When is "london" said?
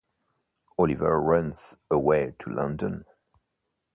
2.49-3.05